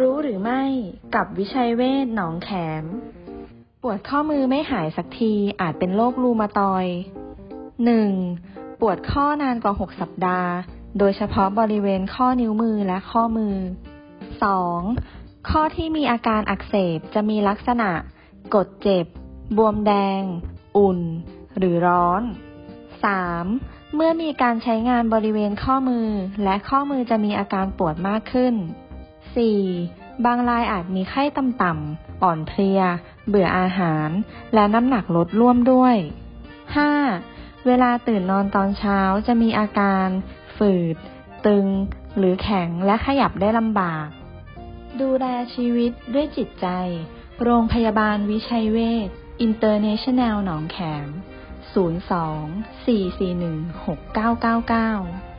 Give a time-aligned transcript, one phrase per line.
[0.00, 0.62] รู้หรือไม่
[1.14, 2.50] กับวิชัยเวชหนองแข
[2.82, 2.84] ม
[3.82, 6.86] ปวดข้อมือไม่หายสักทีอาจเป็นโรครูมาตอย
[8.02, 8.80] 1.
[8.80, 10.52] ปวดข้อนานกว่า 6 สัปดาห์
[10.98, 13.54] โดยเฉพาะบริเวณข้อนิ้วมือและข้อมือ
[14.72, 15.48] 2.
[15.50, 17.90] ข้อที่มีอาการอักเสบจะมีลักษณะ
[18.54, 19.06] กดเจ็บ
[19.56, 20.22] บวมแดง
[20.76, 21.00] อุ่น
[21.58, 22.22] หรือร้อน
[23.08, 23.94] 3.
[23.94, 26.08] เมื่อมีการใช้งานบริเวณข้อมือ
[26.44, 28.54] และข้อมือจะมีอาการปวดมากขึ้น
[29.34, 30.24] 4.
[30.24, 32.80] บางรายอาจมีไข้ต่ำๆ อ่อนเพลีย
[33.28, 34.08] เบื่ออาหาร
[34.54, 35.96] และน้ำหนักลดร่วมด้วย
[37.00, 37.66] 5.
[37.66, 40.06] เวลาตื่นนอนตอนเช้าจะมีอาการ
[40.56, 40.96] ฝืด
[41.46, 41.66] ตึง
[42.16, 44.06] หรือแข็งและขยับได้ลำบาก
[45.00, 46.66] ดูแลชีวิตด้วยจิตใจ
[47.42, 49.08] โรงพยาบาลวิชัยเวช
[49.40, 51.08] อินเตอร์เนชั่นแนลหนองแขม
[51.74, 51.76] 02
[52.86, 55.35] 441 6999